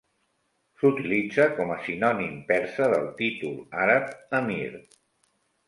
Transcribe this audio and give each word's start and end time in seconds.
S'utilitza 0.79 1.45
com 1.59 1.73
a 1.73 1.77
sinònim 1.83 2.33
persa 2.49 2.89
del 2.95 3.07
títol 3.21 3.55
àrab 3.85 4.19
"Amir". 4.43 4.75